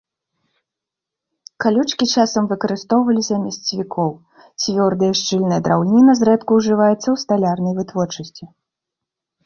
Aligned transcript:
Калючкі 1.65 2.05
часам 2.13 2.43
выкарыстоўвалі 2.55 3.21
замест 3.29 3.61
цвікоў, 3.73 4.11
цвёрдая 4.65 5.11
і 5.15 5.19
шчыльная 5.23 5.61
драўніна 5.71 6.11
зрэдку 6.25 6.51
ўжываецца 6.65 7.03
ў 7.11 7.15
сталярнай 7.29 7.73
вытворчасці. 7.81 8.43